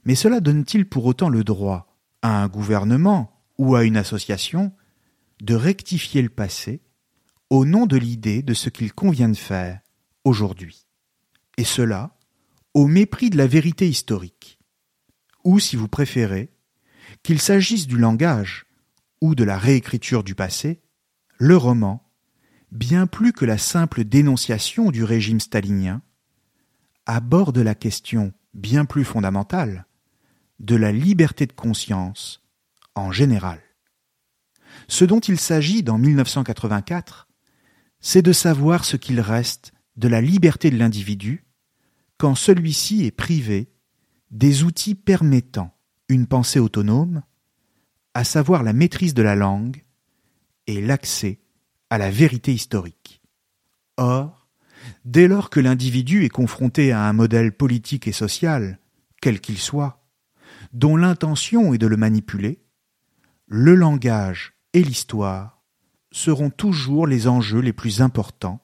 [0.04, 4.72] Mais cela donne-t-il pour autant le droit à un gouvernement ou à une association
[5.42, 6.82] de rectifier le passé
[7.50, 9.80] au nom de l'idée de ce qu'il convient de faire
[10.24, 10.86] aujourd'hui?
[11.56, 12.16] Et cela
[12.74, 14.58] au mépris de la vérité historique.
[15.44, 16.50] Ou, si vous préférez,
[17.22, 18.63] qu'il s'agisse du langage
[19.24, 20.82] ou de la réécriture du passé,
[21.38, 22.12] le roman,
[22.70, 26.02] bien plus que la simple dénonciation du régime stalinien,
[27.06, 29.86] aborde la question bien plus fondamentale
[30.60, 32.42] de la liberté de conscience
[32.94, 33.62] en général.
[34.88, 37.26] Ce dont il s'agit dans 1984,
[38.00, 41.46] c'est de savoir ce qu'il reste de la liberté de l'individu
[42.18, 43.72] quand celui-ci est privé
[44.30, 45.74] des outils permettant
[46.10, 47.22] une pensée autonome,
[48.14, 49.84] à savoir la maîtrise de la langue
[50.66, 51.40] et l'accès
[51.90, 53.20] à la vérité historique.
[53.96, 54.48] Or,
[55.04, 58.78] dès lors que l'individu est confronté à un modèle politique et social,
[59.20, 60.04] quel qu'il soit,
[60.72, 62.62] dont l'intention est de le manipuler,
[63.46, 65.62] le langage et l'histoire
[66.10, 68.60] seront toujours les enjeux les plus importants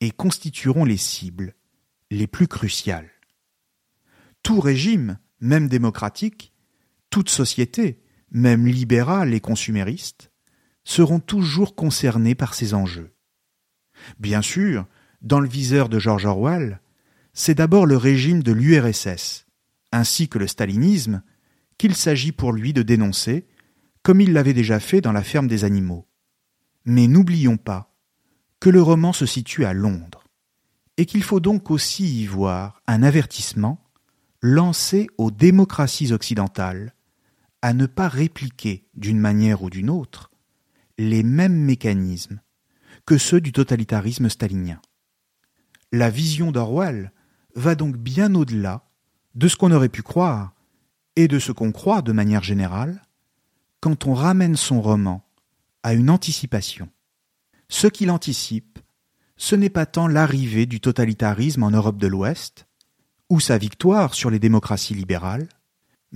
[0.00, 1.54] et constitueront les cibles
[2.10, 3.10] les plus cruciales.
[4.42, 6.52] Tout régime, même démocratique,
[7.10, 10.30] toute société, même libérale et consumériste,
[10.84, 13.12] seront toujours concernés par ces enjeux.
[14.18, 14.86] Bien sûr,
[15.22, 16.80] dans le viseur de George Orwell,
[17.32, 19.46] c'est d'abord le régime de l'URSS,
[19.92, 21.22] ainsi que le stalinisme,
[21.78, 23.46] qu'il s'agit pour lui de dénoncer
[24.02, 26.06] comme il l'avait déjà fait dans La ferme des animaux.
[26.84, 27.92] Mais n'oublions pas
[28.60, 30.22] que le roman se situe à Londres,
[30.96, 33.84] et qu'il faut donc aussi y voir un avertissement
[34.40, 36.94] lancé aux démocraties occidentales
[37.62, 40.30] à ne pas répliquer d'une manière ou d'une autre
[40.98, 42.40] les mêmes mécanismes
[43.04, 44.80] que ceux du totalitarisme stalinien.
[45.92, 47.12] La vision d'Orwell
[47.54, 48.88] va donc bien au-delà
[49.34, 50.54] de ce qu'on aurait pu croire
[51.14, 53.02] et de ce qu'on croit de manière générale
[53.80, 55.24] quand on ramène son roman
[55.82, 56.88] à une anticipation.
[57.68, 58.78] Ce qu'il anticipe,
[59.36, 62.66] ce n'est pas tant l'arrivée du totalitarisme en Europe de l'Ouest,
[63.28, 65.48] ou sa victoire sur les démocraties libérales,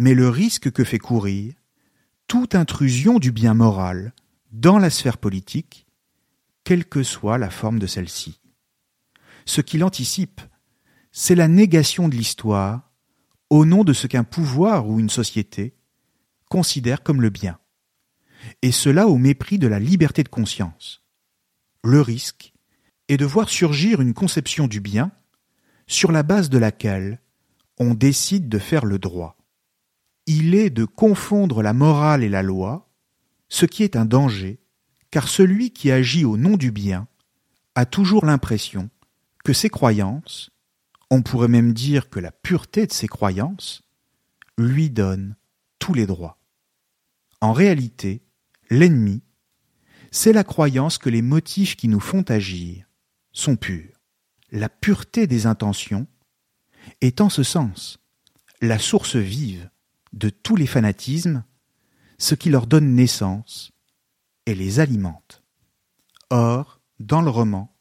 [0.01, 1.53] mais le risque que fait courir
[2.27, 4.15] toute intrusion du bien moral
[4.51, 5.87] dans la sphère politique,
[6.65, 8.41] quelle que soit la forme de celle-ci.
[9.45, 10.41] Ce qu'il anticipe,
[11.13, 12.91] c'est la négation de l'histoire
[13.51, 15.75] au nom de ce qu'un pouvoir ou une société
[16.49, 17.59] considère comme le bien,
[18.63, 21.05] et cela au mépris de la liberté de conscience.
[21.85, 22.55] Le risque
[23.09, 25.13] est de voir surgir une conception du bien
[25.87, 27.21] sur la base de laquelle
[27.79, 29.37] on décide de faire le droit.
[30.33, 32.89] Il est de confondre la morale et la loi,
[33.49, 34.61] ce qui est un danger,
[35.11, 37.09] car celui qui agit au nom du bien
[37.75, 38.91] a toujours l'impression
[39.45, 40.53] que ses croyances,
[41.11, 43.83] on pourrait même dire que la pureté de ses croyances,
[44.57, 45.35] lui donne
[45.81, 46.39] tous les droits.
[47.41, 48.23] En réalité,
[48.71, 49.25] l'ennemi,
[50.13, 52.87] c'est la croyance que les motifs qui nous font agir
[53.33, 53.99] sont purs.
[54.53, 56.07] La pureté des intentions
[57.01, 57.99] est en ce sens
[58.63, 59.71] la source vive
[60.13, 61.45] de tous les fanatismes,
[62.19, 63.73] ce qui leur donne naissance
[64.47, 65.43] et les alimente.
[66.31, 67.75] Or, dans le roman,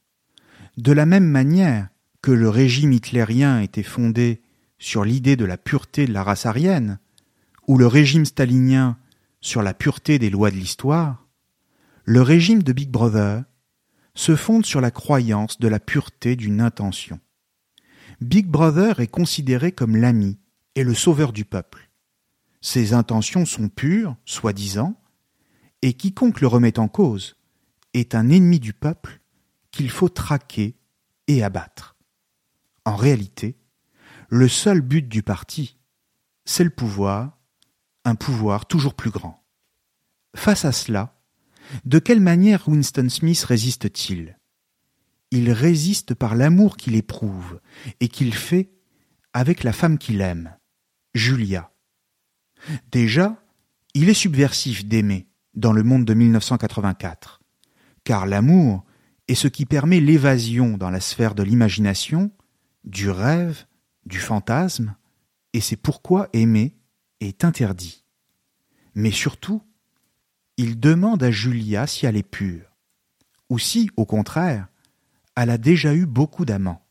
[0.77, 1.89] de la même manière
[2.21, 4.41] que le régime hitlérien était fondé
[4.77, 6.99] sur l'idée de la pureté de la race aryenne,
[7.67, 8.97] ou le régime stalinien
[9.41, 11.27] sur la pureté des lois de l'histoire,
[12.05, 13.43] le régime de Big Brother
[14.15, 17.19] se fonde sur la croyance de la pureté d'une intention.
[18.21, 20.39] Big Brother est considéré comme l'ami
[20.75, 21.88] et le sauveur du peuple.
[22.61, 24.99] Ses intentions sont pures, soi-disant,
[25.81, 27.37] et quiconque le remet en cause
[27.93, 29.21] est un ennemi du peuple
[29.71, 30.77] qu'il faut traquer
[31.27, 31.95] et abattre.
[32.85, 33.57] En réalité,
[34.29, 35.77] le seul but du parti,
[36.45, 37.37] c'est le pouvoir,
[38.03, 39.43] un pouvoir toujours plus grand.
[40.35, 41.19] Face à cela,
[41.85, 44.37] de quelle manière Winston Smith résiste-t-il?
[45.31, 47.61] Il résiste par l'amour qu'il éprouve
[47.99, 48.71] et qu'il fait
[49.33, 50.57] avec la femme qu'il aime,
[51.13, 51.71] Julia.
[52.91, 53.41] Déjà,
[53.93, 57.41] il est subversif d'aimer dans le monde de 1984,
[58.03, 58.85] car l'amour
[59.27, 62.31] est ce qui permet l'évasion dans la sphère de l'imagination,
[62.83, 63.65] du rêve,
[64.05, 64.95] du fantasme,
[65.53, 66.75] et c'est pourquoi aimer
[67.19, 68.03] est interdit.
[68.95, 69.61] Mais surtout,
[70.57, 72.75] il demande à Julia si elle est pure,
[73.49, 74.67] ou si, au contraire,
[75.35, 76.85] elle a déjà eu beaucoup d'amants.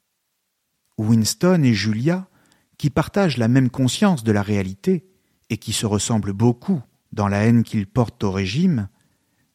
[0.96, 2.28] Winston et Julia,
[2.76, 5.09] qui partagent la même conscience de la réalité
[5.50, 6.82] et qui se ressemblent beaucoup
[7.12, 8.88] dans la haine qu'ils portent au régime,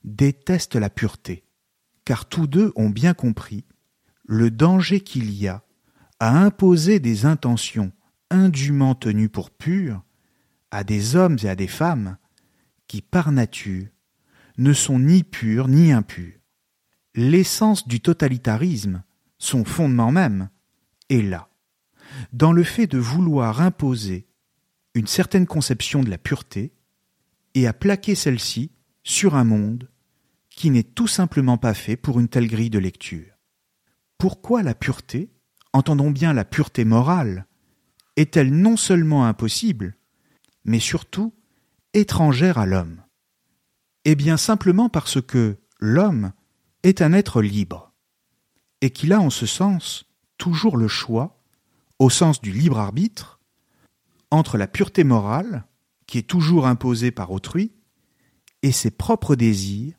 [0.04, 1.44] détestent la pureté,
[2.06, 3.66] car tous deux ont bien compris
[4.26, 5.64] le danger qu'il y a
[6.20, 7.92] à imposer des intentions
[8.30, 10.02] indûment tenues pour pures
[10.72, 12.18] à des hommes et à des femmes
[12.88, 13.88] qui, par nature,
[14.58, 16.40] ne sont ni purs ni impurs.
[17.16, 19.04] L'essence du totalitarisme,
[19.38, 20.50] son fondement même,
[21.10, 21.50] est là,
[22.32, 24.28] dans le fait de vouloir imposer
[24.94, 26.74] une certaine conception de la pureté
[27.56, 28.72] et à plaquer celle-ci
[29.04, 29.90] sur un monde
[30.50, 33.34] qui n'est tout simplement pas fait pour une telle grille de lecture.
[34.18, 35.32] Pourquoi la pureté,
[35.74, 37.48] entendons bien la pureté morale,
[38.16, 39.98] est-elle non seulement impossible,
[40.64, 41.34] mais surtout
[41.94, 43.04] étrangère à l'homme?
[44.06, 46.34] Eh bien simplement parce que l'homme
[46.84, 47.94] est un être libre,
[48.82, 50.06] et qu'il a en ce sens
[50.38, 51.42] toujours le choix,
[52.00, 53.40] au sens du libre arbitre,
[54.34, 55.66] entre la pureté morale,
[56.08, 57.72] qui est toujours imposée par autrui,
[58.64, 59.94] et ses propres désirs,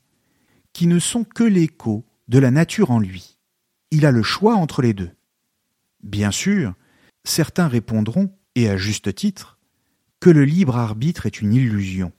[0.73, 3.39] qui ne sont que l'écho de la nature en lui.
[3.93, 5.13] Il a le choix entre les deux.
[6.03, 6.75] Bien sûr,
[7.23, 9.59] certains répondront, et à juste titre,
[10.19, 12.13] que le libre arbitre est une illusion,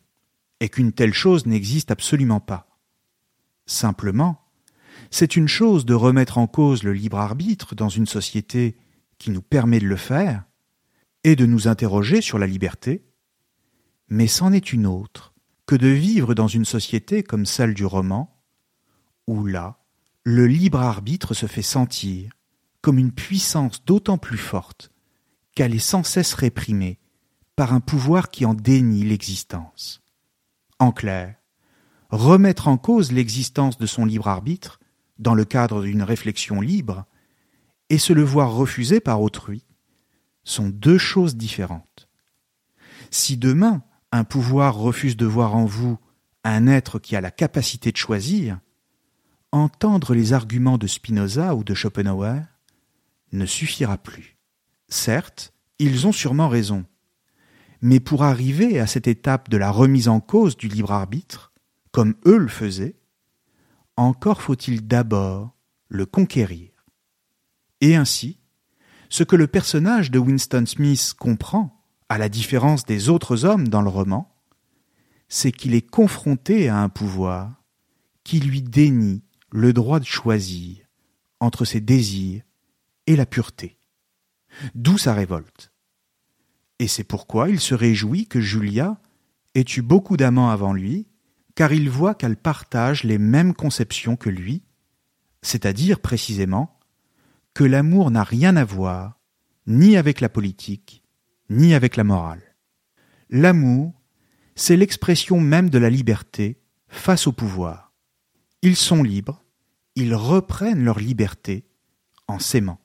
[0.62, 2.80] et qu'une telle chose n'existe absolument pas.
[3.66, 4.42] Simplement,
[5.12, 8.78] c'est une chose de remettre en cause le libre arbitre dans une société
[9.18, 10.46] qui nous permet de le faire,
[11.26, 13.04] et de nous interroger sur la liberté,
[14.10, 15.34] mais c'en est une autre
[15.66, 18.40] que de vivre dans une société comme celle du roman,
[19.26, 19.80] où là,
[20.24, 22.32] le libre arbitre se fait sentir
[22.82, 24.92] comme une puissance d'autant plus forte
[25.56, 27.00] qu'elle est sans cesse réprimée
[27.56, 30.04] par un pouvoir qui en dénie l'existence.
[30.78, 31.38] En clair,
[32.12, 34.80] remettre en cause l'existence de son libre arbitre,
[35.18, 37.06] dans le cadre d'une réflexion libre,
[37.90, 39.66] et se le voir refuser par autrui,
[40.46, 42.08] sont deux choses différentes.
[43.12, 45.98] Si demain un pouvoir refuse de voir en vous
[46.46, 48.60] un être qui a la capacité de choisir,
[49.52, 52.42] entendre les arguments de Spinoza ou de Schopenhauer
[53.34, 54.38] ne suffira plus.
[54.88, 56.86] Certes, ils ont sûrement raison,
[57.82, 61.52] mais pour arriver à cette étape de la remise en cause du libre arbitre,
[61.92, 62.96] comme eux le faisaient,
[63.98, 66.72] encore faut-il d'abord le conquérir.
[67.82, 68.40] Et ainsi,
[69.10, 73.82] ce que le personnage de Winston Smith comprend, à la différence des autres hommes dans
[73.82, 74.36] le roman,
[75.28, 77.64] c'est qu'il est confronté à un pouvoir
[78.24, 80.78] qui lui dénie le droit de choisir
[81.40, 82.44] entre ses désirs
[83.08, 83.78] et la pureté.
[84.74, 85.72] D'où sa révolte.
[86.80, 89.00] Et c'est pourquoi il se réjouit que Julia
[89.54, 91.08] ait eu beaucoup d'amants avant lui,
[91.56, 94.64] car il voit qu'elle partage les mêmes conceptions que lui,
[95.42, 96.75] c'est-à-dire précisément
[97.56, 99.18] que l'amour n'a rien à voir
[99.66, 101.02] ni avec la politique,
[101.50, 102.44] ni avec la morale.
[103.30, 103.94] L'amour,
[104.56, 107.94] c'est l'expression même de la liberté face au pouvoir.
[108.62, 109.44] Ils sont libres,
[109.96, 111.66] ils reprennent leur liberté
[112.28, 112.82] en s'aimant.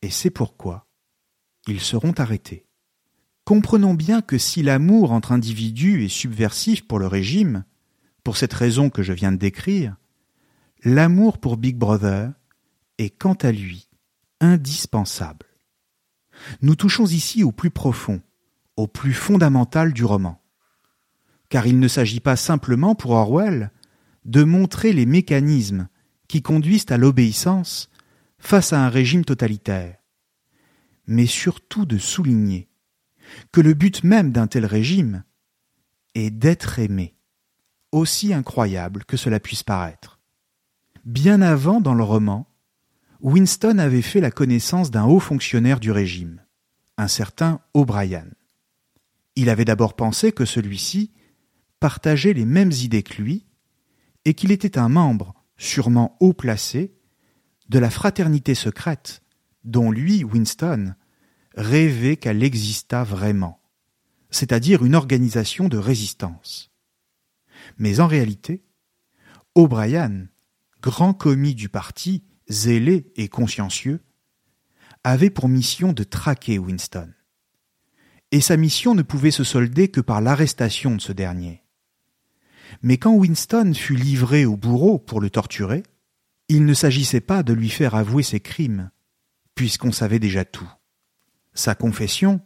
[0.00, 0.86] Et c'est pourquoi
[1.66, 2.64] ils seront arrêtés.
[3.44, 7.64] Comprenons bien que si l'amour entre individus est subversif pour le régime,
[8.24, 9.96] pour cette raison que je viens de décrire,
[10.82, 12.32] l'amour pour Big Brother
[12.96, 13.87] est quant à lui
[14.40, 15.46] indispensable.
[16.62, 18.20] Nous touchons ici au plus profond,
[18.76, 20.40] au plus fondamental du roman.
[21.48, 23.70] Car il ne s'agit pas simplement pour Orwell
[24.24, 25.88] de montrer les mécanismes
[26.28, 27.88] qui conduisent à l'obéissance
[28.38, 29.96] face à un régime totalitaire,
[31.06, 32.68] mais surtout de souligner
[33.52, 35.24] que le but même d'un tel régime
[36.14, 37.14] est d'être aimé,
[37.92, 40.20] aussi incroyable que cela puisse paraître.
[41.04, 42.47] Bien avant dans le roman,
[43.20, 46.40] Winston avait fait la connaissance d'un haut fonctionnaire du régime,
[46.96, 48.26] un certain O'Brien.
[49.34, 51.12] Il avait d'abord pensé que celui-ci
[51.80, 53.46] partageait les mêmes idées que lui,
[54.24, 56.94] et qu'il était un membre, sûrement haut placé,
[57.68, 59.22] de la fraternité secrète
[59.64, 60.94] dont lui, Winston,
[61.56, 63.60] rêvait qu'elle existât vraiment,
[64.30, 66.70] c'est-à-dire une organisation de résistance.
[67.78, 68.64] Mais en réalité,
[69.54, 70.26] O'Brien,
[70.80, 74.00] grand commis du parti, zélé et consciencieux,
[75.04, 77.12] avait pour mission de traquer Winston.
[78.30, 81.62] Et sa mission ne pouvait se solder que par l'arrestation de ce dernier.
[82.82, 85.82] Mais quand Winston fut livré au bourreau pour le torturer,
[86.48, 88.90] il ne s'agissait pas de lui faire avouer ses crimes,
[89.54, 90.70] puisqu'on savait déjà tout.
[91.54, 92.40] Sa confession,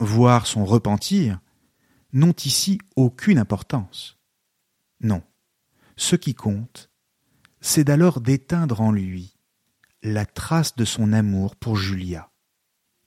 [0.00, 1.40] voire son repentir,
[2.12, 4.18] n'ont ici aucune importance.
[5.00, 5.22] Non,
[5.96, 6.90] ce qui compte,
[7.60, 9.35] c'est d'alors d'éteindre en lui
[10.06, 12.30] la trace de son amour pour Julia.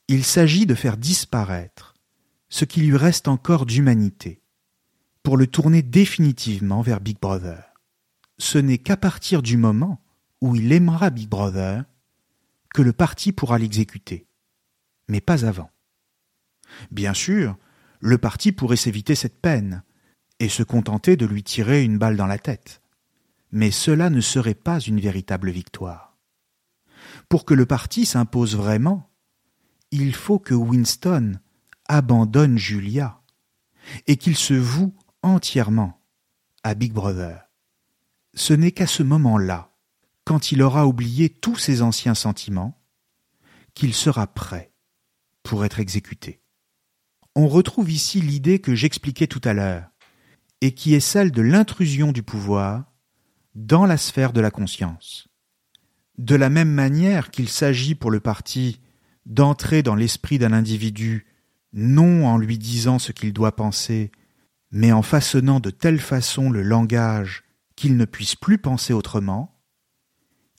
[0.10, 1.96] Il s'agit de faire disparaître
[2.50, 4.42] ce qui lui reste encore d'humanité,
[5.24, 7.74] pour le tourner définitivement vers Big Brother.
[8.38, 10.02] Ce n'est qu'à partir du moment
[10.42, 11.86] où il aimera Big Brother
[12.74, 14.28] que le parti pourra l'exécuter,
[15.08, 15.70] mais pas avant.
[16.92, 17.58] Bien sûr,
[18.02, 19.84] le parti pourrait s'éviter cette peine
[20.40, 22.82] et se contenter de lui tirer une balle dans la tête,
[23.52, 26.09] mais cela ne serait pas une véritable victoire.
[27.30, 29.10] Pour que le parti s'impose vraiment,
[29.92, 31.40] il faut que Winston
[31.88, 33.22] abandonne Julia
[34.08, 36.02] et qu'il se voue entièrement
[36.64, 37.50] à Big Brother.
[38.34, 39.70] Ce n'est qu'à ce moment-là
[40.30, 42.80] quand il aura oublié tous ses anciens sentiments,
[43.74, 44.72] qu'il sera prêt
[45.42, 46.44] pour être exécuté.
[47.36, 49.90] On retrouve ici l'idée que j'expliquais tout à l'heure,
[50.62, 52.94] et qui est celle de l'intrusion du pouvoir
[53.56, 55.29] dans la sphère de la conscience.
[56.20, 58.82] De la même manière qu'il s'agit pour le parti
[59.26, 61.26] d'entrer dans l'esprit d'un individu
[61.72, 64.12] non en lui disant ce qu'il doit penser,
[64.70, 67.46] mais en façonnant de telle façon le langage
[67.78, 69.64] qu'il ne puisse plus penser autrement,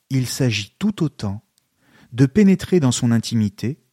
[0.09, 1.45] il s'agit tout autant
[2.15, 3.85] de pénétrer dans son intimité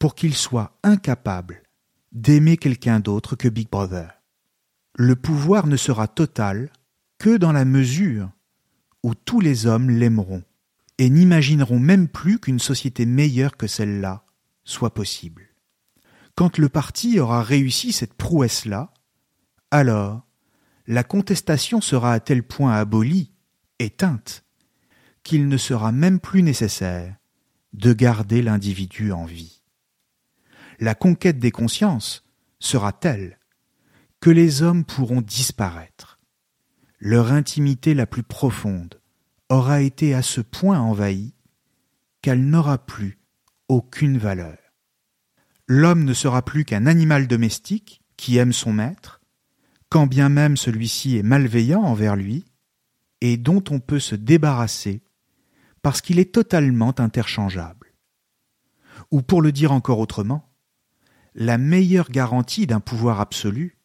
[0.00, 1.62] pour qu'il soit incapable
[2.10, 4.10] d'aimer quelqu'un d'autre que Big Brother.
[4.96, 6.72] Le pouvoir ne sera total
[7.18, 8.28] que dans la mesure
[9.04, 10.42] où tous les hommes l'aimeront
[11.02, 14.24] et n'imagineront même plus qu'une société meilleure que celle-là
[14.62, 15.48] soit possible.
[16.36, 18.94] Quand le parti aura réussi cette prouesse-là,
[19.72, 20.24] alors
[20.86, 23.32] la contestation sera à tel point abolie,
[23.80, 24.44] éteinte,
[25.24, 27.16] qu'il ne sera même plus nécessaire
[27.72, 29.64] de garder l'individu en vie.
[30.78, 32.22] La conquête des consciences
[32.60, 33.40] sera telle
[34.20, 36.20] que les hommes pourront disparaître.
[37.00, 39.01] Leur intimité la plus profonde
[39.52, 41.34] aura été à ce point envahie
[42.22, 43.18] qu'elle n'aura plus
[43.68, 44.56] aucune valeur.
[45.68, 49.20] L'homme ne sera plus qu'un animal domestique qui aime son maître,
[49.90, 52.46] quand bien même celui-ci est malveillant envers lui,
[53.20, 55.02] et dont on peut se débarrasser
[55.82, 57.92] parce qu'il est totalement interchangeable.
[59.10, 60.48] Ou pour le dire encore autrement,
[61.34, 63.78] la meilleure garantie d'un pouvoir absolu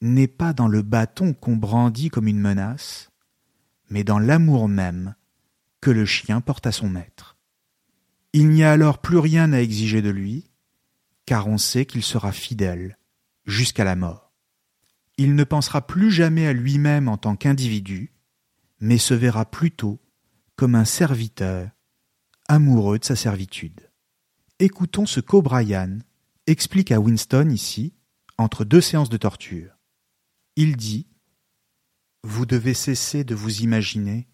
[0.00, 3.10] n'est pas dans le bâton qu'on brandit comme une menace,
[3.94, 5.14] mais dans l'amour même
[5.80, 7.38] que le chien porte à son maître.
[8.32, 10.50] Il n'y a alors plus rien à exiger de lui,
[11.26, 12.98] car on sait qu'il sera fidèle
[13.46, 14.32] jusqu'à la mort.
[15.16, 18.12] Il ne pensera plus jamais à lui-même en tant qu'individu,
[18.80, 20.00] mais se verra plutôt
[20.56, 21.70] comme un serviteur,
[22.48, 23.92] amoureux de sa servitude.
[24.58, 26.00] Écoutons ce qu'O'Brien
[26.48, 27.94] explique à Winston ici,
[28.38, 29.78] entre deux séances de torture.
[30.56, 31.06] Il dit
[32.26, 34.26] Vous devez cesser de vous imaginer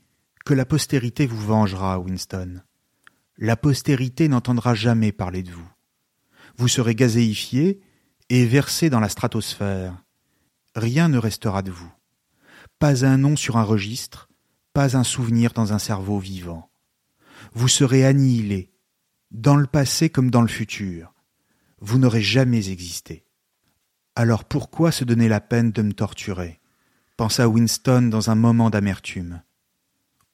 [0.44, 2.62] que la postérité vous vengera, Winston.
[3.36, 5.68] La postérité n'entendra jamais parler de vous.
[6.56, 7.80] Vous serez gazéifié
[8.28, 10.04] et versé dans la stratosphère.
[10.76, 11.92] Rien ne restera de vous.
[12.78, 14.28] Pas un nom sur un registre,
[14.72, 16.70] pas un souvenir dans un cerveau vivant.
[17.54, 18.72] Vous serez annihilé,
[19.32, 21.12] dans le passé comme dans le futur.
[21.80, 23.24] Vous n'aurez jamais existé.
[24.14, 26.59] Alors pourquoi se donner la peine de me torturer?
[27.20, 29.42] Pensa Winston dans un moment d'amertume.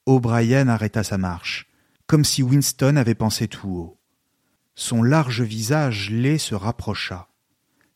[0.07, 1.66] O'Brien arrêta sa marche,
[2.07, 4.01] comme si Winston avait pensé tout haut.
[4.76, 7.28] Son large visage laid se rapprocha,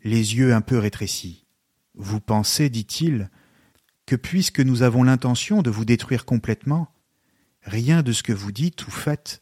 [0.02, 1.46] les yeux un peu rétrécis.
[1.94, 3.30] Vous pensez, dit-il,
[4.06, 6.92] que puisque nous avons l'intention de vous détruire complètement,
[7.62, 9.40] rien de ce que vous dites ou faites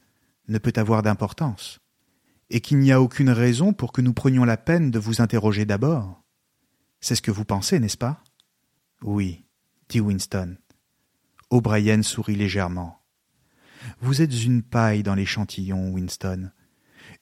[0.49, 1.81] ne peut avoir d'importance,
[2.51, 5.65] et qu'il n'y a aucune raison pour que nous prenions la peine de vous interroger
[5.65, 6.23] d'abord.
[7.01, 8.23] C'est ce que vous pensez, n'est-ce pas?
[9.03, 9.45] Oui,
[9.89, 10.57] dit Winston.
[11.51, 13.01] O'Brien sourit légèrement.
[14.01, 16.51] Vous êtes une paille dans l'échantillon, Winston,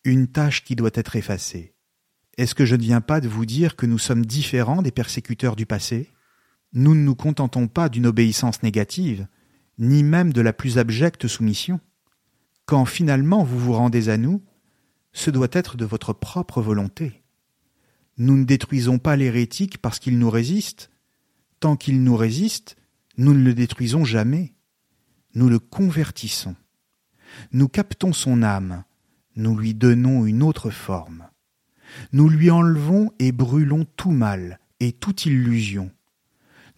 [0.04, 1.74] une tâche qui doit être effacée.
[2.38, 5.54] Est-ce que je ne viens pas de vous dire que nous sommes différents des persécuteurs
[5.54, 6.12] du passé?
[6.72, 9.26] Nous ne nous contentons pas d'une obéissance négative,
[9.78, 11.80] ni même de la plus abjecte soumission.
[12.64, 14.42] quand finalement vous vous rendez à nous,
[15.12, 17.22] ce doit être de votre propre volonté.
[18.18, 20.90] Nous ne détruisons pas l'hérétique parce qu'il nous résiste.
[21.74, 22.76] Qu'il nous résiste,
[23.16, 24.52] nous ne le détruisons jamais.
[25.34, 26.54] Nous le convertissons.
[27.50, 28.84] Nous captons son âme,
[29.34, 31.26] nous lui donnons une autre forme.
[32.12, 35.90] Nous lui enlevons et brûlons tout mal et toute illusion.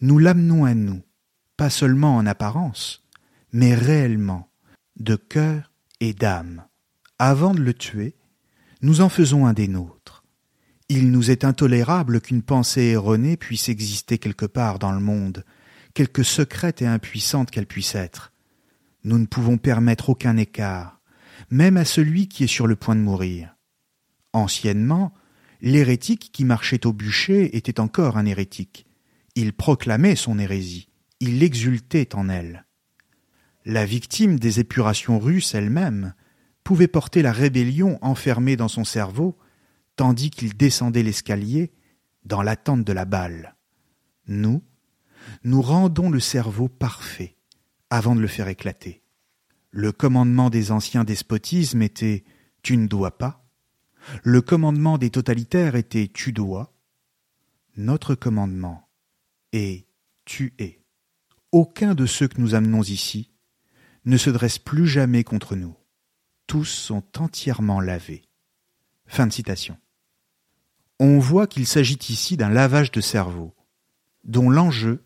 [0.01, 1.01] Nous l'amenons à nous,
[1.57, 3.03] pas seulement en apparence,
[3.51, 4.49] mais réellement,
[4.99, 6.63] de cœur et d'âme.
[7.19, 8.15] Avant de le tuer,
[8.81, 9.98] nous en faisons un des nôtres.
[10.91, 15.45] Il nous est intolérable qu'une pensée erronée puisse exister quelque part dans le monde,
[15.93, 18.33] quelque secrète et impuissante qu'elle puisse être.
[19.03, 20.99] Nous ne pouvons permettre aucun écart,
[21.51, 23.55] même à celui qui est sur le point de mourir.
[24.33, 25.13] Anciennement,
[25.61, 28.87] l'hérétique qui marchait au bûcher était encore un hérétique.
[29.35, 32.65] Il proclamait son hérésie, il exultait en elle.
[33.63, 36.15] La victime des épurations russes elle-même
[36.63, 39.37] pouvait porter la rébellion enfermée dans son cerveau,
[39.99, 41.73] tandis qu'il descendait l'escalier
[42.23, 43.57] dans l'attente de la balle.
[44.27, 44.63] Nous,
[45.43, 47.35] nous rendons le cerveau parfait
[47.89, 49.03] avant de le faire éclater.
[49.71, 52.23] Le commandement des anciens despotismes était
[52.63, 53.45] Tu ne dois pas.
[54.23, 56.73] Le commandement des totalitaires était Tu dois.
[57.75, 58.87] Notre commandement
[59.51, 59.85] est
[60.23, 60.81] Tu es.
[61.51, 63.33] Aucun de ceux que nous amenons ici
[64.05, 65.75] ne se dresse plus jamais contre nous.
[66.47, 68.23] Tous sont entièrement lavés.
[69.07, 69.77] Fin de citation.
[70.99, 73.55] On voit qu'il s'agit ici d'un lavage de cerveau,
[74.25, 75.05] dont l'enjeu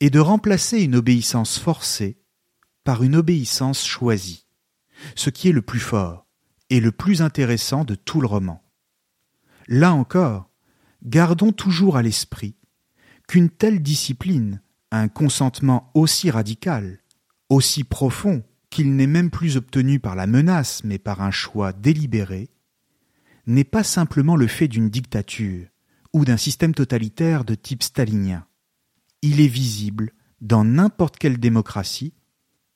[0.00, 2.18] est de remplacer une obéissance forcée
[2.84, 4.46] par une obéissance choisie,
[5.14, 6.26] ce qui est le plus fort
[6.70, 8.62] et le plus intéressant de tout le roman.
[9.68, 10.50] Là encore,
[11.04, 12.56] gardons toujours à l'esprit
[13.28, 17.00] qu'une telle discipline, un consentement aussi radical,
[17.50, 22.48] aussi profond qu'il n'est même plus obtenu par la menace mais par un choix délibéré,
[23.46, 25.68] n'est pas simplement le fait d'une dictature
[26.12, 28.46] ou d'un système totalitaire de type stalinien.
[29.22, 32.14] Il est visible dans n'importe quelle démocratie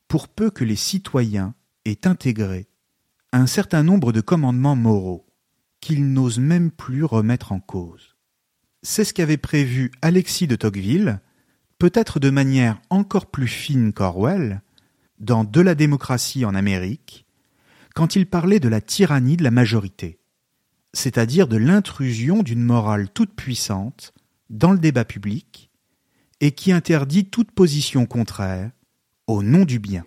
[0.09, 1.55] pour peu que les citoyens
[1.85, 2.69] aient intégré
[3.33, 5.27] un certain nombre de commandements moraux
[5.81, 8.17] qu'ils n'osent même plus remettre en cause.
[8.83, 11.21] C'est ce qu'avait prévu Alexis de Tocqueville,
[11.79, 14.63] peut-être de manière encore plus fine qu'Orwell,
[15.19, 17.27] dans De la démocratie en Amérique,
[17.95, 20.20] quand il parlait de la tyrannie de la majorité,
[20.93, 24.13] c'est-à-dire de l'intrusion d'une morale toute puissante
[24.49, 25.71] dans le débat public
[26.41, 28.71] et qui interdit toute position contraire
[29.27, 30.05] au nom du bien.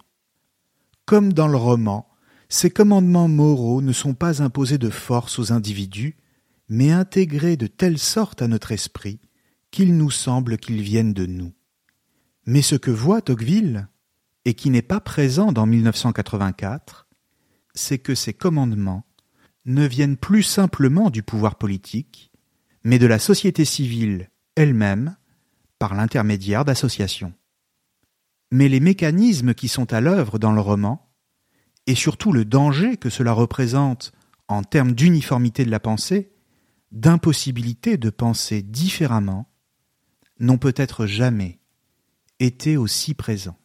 [1.05, 2.09] Comme dans le roman,
[2.49, 6.17] ces commandements moraux ne sont pas imposés de force aux individus,
[6.69, 9.19] mais intégrés de telle sorte à notre esprit
[9.71, 11.53] qu'il nous semble qu'ils viennent de nous.
[12.45, 13.87] Mais ce que voit Tocqueville,
[14.45, 17.07] et qui n'est pas présent dans 1984,
[17.73, 19.05] c'est que ces commandements
[19.65, 22.31] ne viennent plus simplement du pouvoir politique,
[22.83, 25.15] mais de la société civile elle-même
[25.79, 27.33] par l'intermédiaire d'associations
[28.53, 31.09] mais les mécanismes qui sont à l'œuvre dans le roman,
[31.87, 34.11] et surtout le danger que cela représente
[34.47, 36.31] en termes d'uniformité de la pensée,
[36.91, 39.49] d'impossibilité de penser différemment,
[40.39, 41.61] n'ont peut-être jamais
[42.39, 43.57] été aussi présents.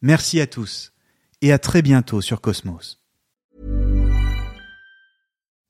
[0.00, 0.92] Merci à tous
[1.40, 3.01] et à très bientôt sur Cosmos.